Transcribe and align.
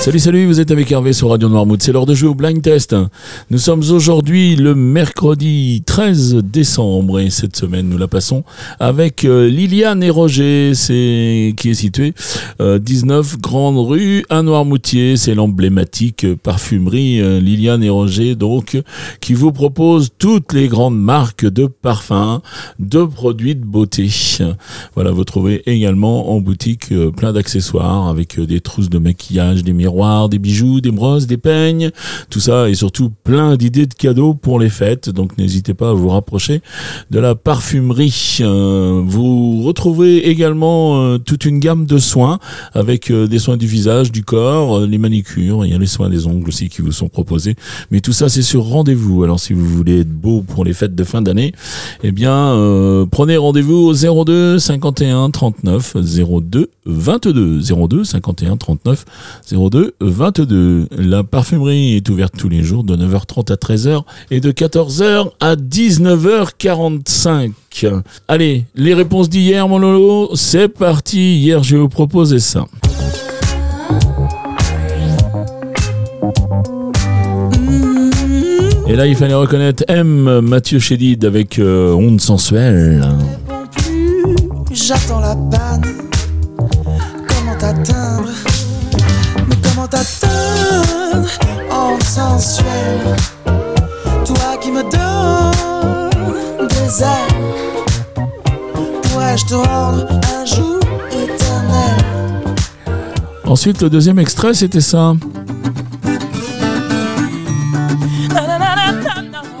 Salut, 0.00 0.20
salut, 0.20 0.46
vous 0.46 0.60
êtes 0.60 0.70
avec 0.70 0.92
Hervé 0.92 1.12
sur 1.12 1.30
Radio 1.30 1.48
Noirmouth. 1.48 1.82
C'est 1.82 1.90
l'heure 1.92 2.06
de 2.06 2.14
jouer 2.14 2.28
au 2.28 2.34
blind 2.34 2.62
test. 2.62 2.94
Nous 3.50 3.58
sommes 3.58 3.82
aujourd'hui 3.90 4.54
le 4.54 4.76
mercredi 4.76 5.82
13 5.84 6.36
décembre 6.36 7.18
et 7.18 7.30
cette 7.30 7.56
semaine 7.56 7.88
nous 7.88 7.98
la 7.98 8.06
passons 8.06 8.44
avec 8.78 9.24
euh, 9.24 9.48
Liliane 9.48 10.04
et 10.04 10.08
Roger, 10.08 10.72
c'est 10.74 11.52
qui 11.56 11.70
est 11.70 11.74
situé 11.74 12.14
19 12.60 13.34
euh, 13.34 13.36
Grande 13.38 13.76
Rue 13.76 14.24
à 14.30 14.42
Noirmoutier. 14.42 15.16
C'est 15.16 15.34
l'emblématique 15.34 16.32
parfumerie 16.44 17.20
euh, 17.20 17.40
Liliane 17.40 17.82
et 17.82 17.90
Roger 17.90 18.36
donc 18.36 18.80
qui 19.20 19.34
vous 19.34 19.50
propose 19.50 20.10
toutes 20.16 20.52
les 20.52 20.68
grandes 20.68 20.98
marques 20.98 21.44
de 21.44 21.66
parfums, 21.66 22.40
de 22.78 23.02
produits 23.02 23.56
de 23.56 23.64
beauté. 23.64 24.08
Voilà, 24.94 25.10
vous 25.10 25.24
trouvez 25.24 25.68
également 25.68 26.30
en 26.30 26.40
boutique 26.40 26.94
plein 27.16 27.32
d'accessoires 27.32 28.06
avec 28.06 28.40
des 28.40 28.60
trousses 28.60 28.90
de 28.90 28.98
maquillage, 28.98 29.64
des 29.64 29.72
miroirs 29.72 29.87
des 30.28 30.38
bijoux, 30.38 30.80
des 30.80 30.90
brosses, 30.90 31.26
des 31.26 31.36
peignes, 31.36 31.90
tout 32.30 32.40
ça 32.40 32.68
et 32.68 32.74
surtout 32.74 33.10
plein 33.24 33.56
d'idées 33.56 33.86
de 33.86 33.94
cadeaux 33.94 34.34
pour 34.34 34.60
les 34.60 34.68
fêtes. 34.68 35.10
Donc 35.10 35.38
n'hésitez 35.38 35.74
pas 35.74 35.90
à 35.90 35.92
vous 35.92 36.08
rapprocher 36.08 36.62
de 37.10 37.18
la 37.18 37.34
parfumerie. 37.34 38.38
Euh, 38.40 39.02
vous 39.04 39.62
retrouvez 39.62 40.28
également 40.28 41.02
euh, 41.02 41.18
toute 41.18 41.44
une 41.44 41.58
gamme 41.58 41.86
de 41.86 41.98
soins 41.98 42.38
avec 42.72 43.10
euh, 43.10 43.26
des 43.26 43.38
soins 43.38 43.56
du 43.56 43.66
visage, 43.66 44.12
du 44.12 44.22
corps, 44.22 44.80
les 44.80 44.98
manicures, 44.98 45.64
il 45.64 45.72
y 45.72 45.74
a 45.74 45.78
les 45.78 45.86
soins 45.86 46.10
des 46.10 46.26
ongles 46.26 46.48
aussi 46.48 46.68
qui 46.68 46.82
vous 46.82 46.92
sont 46.92 47.08
proposés. 47.08 47.54
Mais 47.90 48.00
tout 48.00 48.12
ça 48.12 48.28
c'est 48.28 48.42
sur 48.42 48.64
rendez-vous. 48.64 49.24
Alors 49.24 49.40
si 49.40 49.52
vous 49.52 49.66
voulez 49.66 50.00
être 50.00 50.12
beau 50.12 50.42
pour 50.42 50.64
les 50.64 50.72
fêtes 50.72 50.94
de 50.94 51.04
fin 51.04 51.22
d'année, 51.22 51.52
eh 52.02 52.12
bien 52.12 53.06
prenez 53.10 53.36
rendez-vous 53.36 53.92
au 53.92 54.24
02 54.24 54.58
51 54.58 55.30
39 55.30 55.96
02 55.96 56.70
22 56.86 57.60
02 57.60 58.04
51 58.04 58.56
39 58.56 59.04
02 59.52 59.77
22. 60.00 60.88
La 60.96 61.24
parfumerie 61.24 61.96
est 61.96 62.08
ouverte 62.08 62.34
tous 62.36 62.48
les 62.48 62.62
jours 62.62 62.84
de 62.84 62.96
9h30 62.96 63.52
à 63.52 63.56
13h 63.56 64.02
et 64.30 64.40
de 64.40 64.50
14h 64.52 65.30
à 65.40 65.56
19h45. 65.56 67.52
Allez, 68.28 68.64
les 68.74 68.94
réponses 68.94 69.28
d'hier, 69.28 69.68
mon 69.68 69.78
Lolo, 69.78 70.30
c'est 70.34 70.68
parti. 70.68 71.38
Hier, 71.38 71.62
je 71.62 71.76
vous 71.76 71.88
proposer 71.88 72.38
ça. 72.38 72.66
Et 78.88 78.96
là, 78.96 79.06
il 79.06 79.16
fallait 79.16 79.34
reconnaître 79.34 79.84
M. 79.88 80.40
Mathieu 80.40 80.78
Chédid 80.78 81.24
avec 81.26 81.58
euh, 81.58 81.92
Onde 81.92 82.20
sensuelle. 82.20 83.06
J'attends 84.72 85.20
la 85.20 85.36
panne. 85.36 85.82
Comment 87.28 87.56
t'atteindre? 87.58 88.47
T'atteindre 89.90 91.28
en 91.70 91.98
sensuel. 92.04 93.16
Toi 94.24 94.56
qui 94.60 94.70
me 94.70 94.82
donnes 94.82 96.68
des 96.68 97.02
ailes, 97.02 97.34
pourrais-je 99.02 99.46
te 99.46 99.54
rendre 99.54 100.06
un 100.10 100.44
jour 100.44 100.78
éternel? 101.10 102.54
Ensuite, 103.44 103.80
le 103.82 103.90
deuxième 103.90 104.18
extrait, 104.18 104.54
c'était 104.54 104.80
ça. 104.80 105.14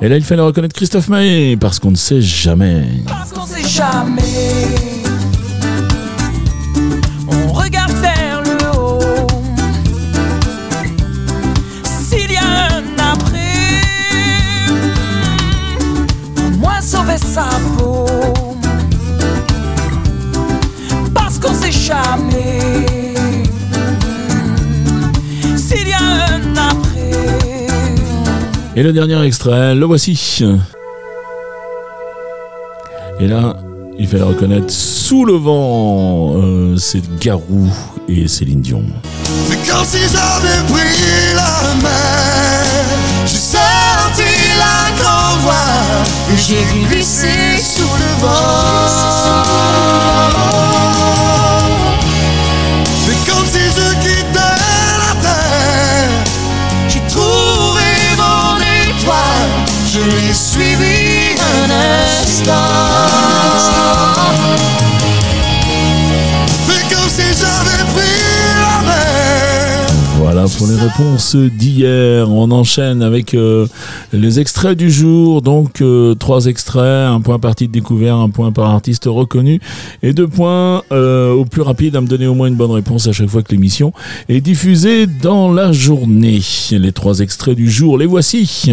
Et 0.00 0.08
là, 0.08 0.16
il 0.16 0.24
fallait 0.24 0.42
reconnaître 0.42 0.74
Christophe 0.74 1.08
Maé, 1.08 1.56
parce 1.56 1.78
qu'on 1.78 1.92
ne 1.92 1.96
sait 1.96 2.20
jamais. 2.20 2.88
Parce 3.06 3.32
qu'on 3.32 3.46
sait 3.46 3.62
jamais. 3.62 4.81
Jamais 22.02 22.84
s'il 25.56 25.88
y 25.88 25.92
a 25.92 25.98
un 25.98 26.70
après. 26.70 27.66
Et 28.76 28.82
le 28.82 28.92
dernier 28.92 29.22
extrait, 29.24 29.74
le 29.74 29.86
voici. 29.86 30.44
Et 33.20 33.26
là, 33.26 33.56
il 33.98 34.08
fallait 34.08 34.22
reconnaître 34.22 34.70
sous 34.70 35.24
le 35.24 35.34
vent, 35.34 36.34
euh, 36.36 36.76
c'est 36.76 37.02
Garou 37.20 37.68
et 38.08 38.26
Céline 38.26 38.60
Dion. 38.62 38.82
C'est 39.48 39.70
comme 39.70 39.84
si 39.84 39.98
j'avais 39.98 40.62
pris 40.72 41.34
la 41.34 41.74
mer, 41.82 42.64
j'ai 43.26 43.36
sorti 43.36 44.30
la 44.58 45.02
grande 45.02 45.40
voile 45.42 46.02
et 46.32 46.36
j'ai 46.36 46.64
glissé 46.88 47.28
sous 47.60 47.81
Voilà 70.18 70.46
pour 70.56 70.66
les 70.66 70.76
réponses 70.76 71.36
d'hier. 71.36 72.30
On 72.30 72.50
enchaîne 72.50 73.02
avec 73.02 73.34
euh, 73.34 73.66
les 74.14 74.40
extraits 74.40 74.78
du 74.78 74.90
jour. 74.90 75.42
Donc 75.42 75.82
euh, 75.82 76.14
trois 76.14 76.46
extraits, 76.46 77.08
un 77.08 77.20
point 77.20 77.38
partie 77.38 77.68
de 77.68 77.72
découvert, 77.72 78.16
un 78.16 78.30
point 78.30 78.52
par 78.52 78.70
artiste 78.70 79.04
reconnu 79.06 79.60
et 80.02 80.14
deux 80.14 80.28
points 80.28 80.82
euh, 80.92 81.32
au 81.32 81.44
plus 81.44 81.60
rapide 81.60 81.94
à 81.96 82.00
me 82.00 82.06
donner 82.06 82.26
au 82.26 82.34
moins 82.34 82.48
une 82.48 82.56
bonne 82.56 82.70
réponse 82.70 83.06
à 83.06 83.12
chaque 83.12 83.28
fois 83.28 83.42
que 83.42 83.52
l'émission 83.52 83.92
est 84.30 84.40
diffusée 84.40 85.06
dans 85.06 85.52
la 85.52 85.72
journée. 85.72 86.40
Les 86.70 86.92
trois 86.92 87.18
extraits 87.18 87.54
du 87.54 87.70
jour, 87.70 87.98
les 87.98 88.06
voici. 88.06 88.70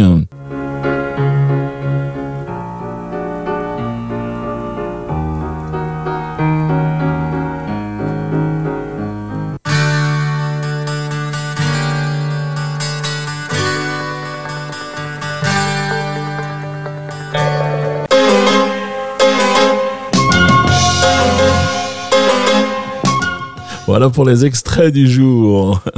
Voilà 23.86 24.08
pour 24.08 24.24
les 24.24 24.44
extraits 24.44 24.92
du 24.92 25.10
jour. 25.10 25.80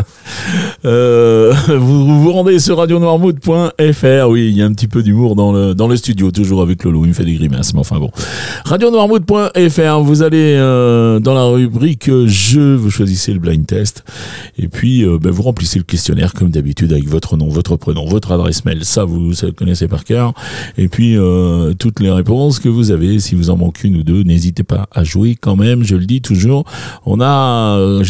Euh, 0.84 1.41
vous 1.68 2.22
vous 2.22 2.32
rendez 2.32 2.58
sur 2.58 2.78
radionoirmood.fr. 2.78 4.28
Oui, 4.28 4.48
il 4.48 4.56
y 4.56 4.62
a 4.62 4.66
un 4.66 4.72
petit 4.72 4.88
peu 4.88 5.02
d'humour 5.02 5.36
dans 5.36 5.52
le, 5.52 5.74
dans 5.74 5.86
le 5.86 5.96
studio, 5.96 6.30
toujours 6.32 6.60
avec 6.60 6.82
Lolo. 6.82 7.04
Il 7.04 7.08
me 7.08 7.12
fait 7.12 7.24
des 7.24 7.34
grimaces, 7.34 7.72
mais 7.72 7.80
enfin 7.80 7.98
bon. 7.98 8.10
Radionoirmood.fr. 8.64 10.00
Vous 10.00 10.22
allez 10.22 10.56
euh, 10.56 11.20
dans 11.20 11.34
la 11.34 11.44
rubrique 11.44 12.10
jeu, 12.26 12.74
vous 12.74 12.90
choisissez 12.90 13.32
le 13.32 13.38
blind 13.38 13.64
test. 13.64 14.02
Et 14.58 14.66
puis, 14.66 15.04
euh, 15.04 15.18
ben, 15.20 15.30
vous 15.30 15.42
remplissez 15.42 15.78
le 15.78 15.84
questionnaire 15.84 16.32
comme 16.32 16.50
d'habitude 16.50 16.92
avec 16.92 17.08
votre 17.08 17.36
nom, 17.36 17.48
votre 17.48 17.76
prénom, 17.76 18.06
votre 18.06 18.32
adresse 18.32 18.64
mail. 18.64 18.84
Ça, 18.84 19.04
vous, 19.04 19.32
ça, 19.32 19.46
connaissez 19.52 19.86
par 19.86 20.04
cœur. 20.04 20.32
Et 20.78 20.88
puis, 20.88 21.16
toutes 21.78 22.00
les 22.00 22.10
réponses 22.10 22.58
que 22.58 22.68
vous 22.68 22.90
avez. 22.90 23.20
Si 23.20 23.34
vous 23.34 23.50
en 23.50 23.56
manquez 23.56 23.88
une 23.88 23.98
ou 23.98 24.02
deux, 24.02 24.22
n'hésitez 24.22 24.64
pas 24.64 24.88
à 24.90 25.04
jouer 25.04 25.36
quand 25.40 25.56
même. 25.56 25.84
Je 25.84 25.94
le 25.94 26.06
dis 26.06 26.22
toujours. 26.22 26.64
On 27.06 27.20
a 27.20 28.00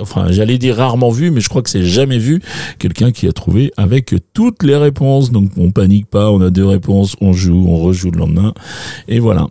enfin, 0.00 0.26
j'allais 0.30 0.58
dire 0.58 0.76
rarement 0.76 1.10
vu, 1.10 1.30
mais 1.30 1.40
je 1.40 1.48
crois 1.48 1.62
que 1.62 1.70
c'est 1.70 1.84
jamais 1.84 2.11
vu 2.18 2.40
quelqu'un 2.78 3.12
qui 3.12 3.26
a 3.26 3.32
trouvé 3.32 3.72
avec 3.76 4.14
toutes 4.32 4.62
les 4.62 4.76
réponses. 4.76 5.30
Donc 5.30 5.50
on 5.56 5.70
panique 5.70 6.06
pas, 6.06 6.30
on 6.30 6.40
a 6.40 6.50
deux 6.50 6.66
réponses, 6.66 7.16
on 7.20 7.32
joue, 7.32 7.66
on 7.68 7.78
rejoue 7.78 8.10
le 8.10 8.18
lendemain, 8.18 8.54
et 9.08 9.18
voilà. 9.18 9.46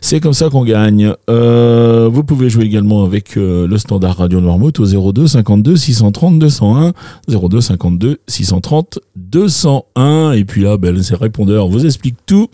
C'est 0.00 0.20
comme 0.20 0.32
ça 0.32 0.48
qu'on 0.48 0.64
gagne. 0.64 1.12
Euh, 1.30 2.08
vous 2.10 2.24
pouvez 2.24 2.50
jouer 2.50 2.64
également 2.64 3.04
avec 3.04 3.36
euh, 3.36 3.66
le 3.66 3.78
standard 3.78 4.16
Radio 4.18 4.40
Noirmouth 4.40 4.80
au 4.80 5.12
02 5.12 5.26
52 5.26 5.76
630 5.76 6.38
201 6.38 6.92
02 7.28 7.60
52 7.60 8.18
630 8.26 8.98
201 9.16 10.32
et 10.32 10.44
puis 10.44 10.62
là 10.62 10.76
ben, 10.76 11.02
ces 11.02 11.14
répondeurs 11.14 11.68
vous 11.68 11.84
expliquent 11.84 12.24
tout 12.26 12.48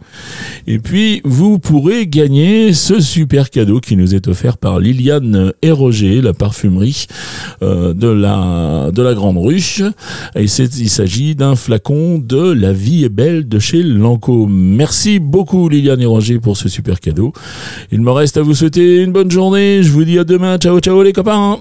et 0.66 0.78
puis 0.78 1.20
vous 1.24 1.58
pourrez 1.58 2.06
gagner 2.06 2.72
ce 2.72 3.00
super 3.00 3.50
cadeau 3.50 3.80
qui 3.80 3.96
nous 3.96 4.14
est 4.14 4.28
offert 4.28 4.58
par 4.58 4.78
Liliane 4.78 5.52
et 5.62 5.70
Roger, 5.70 6.20
la 6.20 6.32
parfumerie 6.32 7.06
euh, 7.62 7.94
de 7.94 8.08
la 8.08 8.90
de 8.92 9.02
la 9.02 9.14
Grande 9.14 9.38
Ruche 9.38 9.82
et 10.34 10.42
il 10.44 10.48
s'agit 10.48 11.34
d'un 11.34 11.56
flacon 11.56 12.18
de 12.18 12.52
La 12.52 12.72
vie 12.72 13.04
est 13.04 13.08
belle 13.08 13.48
de 13.48 13.58
chez 13.58 13.82
Lancôme. 13.82 14.52
Merci 14.52 15.18
beaucoup 15.18 15.68
Liliane 15.68 16.00
et 16.00 16.06
Roger 16.06 16.38
pour 16.38 16.56
ce 16.56 16.68
super 16.68 17.00
cadeau. 17.00 17.31
Il 17.90 18.00
me 18.00 18.10
reste 18.10 18.36
à 18.36 18.42
vous 18.42 18.54
souhaiter 18.54 19.02
une 19.02 19.12
bonne 19.12 19.30
journée. 19.30 19.82
Je 19.82 19.90
vous 19.90 20.04
dis 20.04 20.18
à 20.18 20.24
demain. 20.24 20.58
Ciao, 20.58 20.78
ciao 20.80 21.02
les 21.02 21.12
copains. 21.12 21.58